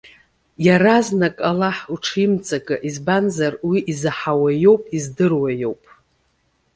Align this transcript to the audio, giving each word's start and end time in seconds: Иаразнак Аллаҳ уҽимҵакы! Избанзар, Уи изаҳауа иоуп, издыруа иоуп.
Иаразнак 0.65 1.35
Аллаҳ 1.49 1.77
уҽимҵакы! 1.93 2.75
Избанзар, 2.87 3.53
Уи 3.69 3.79
изаҳауа 3.91 4.51
иоуп, 4.63 4.83
издыруа 4.97 5.49
иоуп. 5.61 5.83